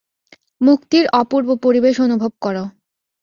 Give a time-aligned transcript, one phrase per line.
[0.61, 2.55] মুক্তির অপূর্ব পরিবেশ অনুভব কর।